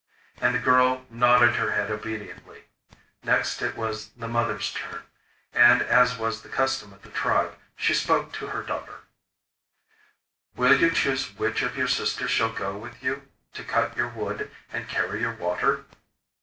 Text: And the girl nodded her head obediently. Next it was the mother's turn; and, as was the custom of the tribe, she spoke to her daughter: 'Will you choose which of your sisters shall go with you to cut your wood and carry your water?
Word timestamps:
And 0.37 0.55
the 0.55 0.59
girl 0.59 1.05
nodded 1.11 1.57
her 1.57 1.73
head 1.73 1.91
obediently. 1.91 2.63
Next 3.21 3.61
it 3.61 3.75
was 3.77 4.09
the 4.17 4.27
mother's 4.27 4.73
turn; 4.73 5.03
and, 5.53 5.83
as 5.83 6.17
was 6.17 6.41
the 6.41 6.49
custom 6.49 6.91
of 6.91 7.03
the 7.03 7.09
tribe, 7.11 7.55
she 7.75 7.93
spoke 7.93 8.33
to 8.33 8.47
her 8.47 8.63
daughter: 8.63 9.01
'Will 10.55 10.73
you 10.75 10.89
choose 10.89 11.35
which 11.35 11.61
of 11.61 11.77
your 11.77 11.87
sisters 11.87 12.31
shall 12.31 12.51
go 12.51 12.75
with 12.75 13.03
you 13.03 13.27
to 13.53 13.63
cut 13.63 13.95
your 13.95 14.09
wood 14.09 14.49
and 14.73 14.89
carry 14.89 15.21
your 15.21 15.35
water? 15.35 15.85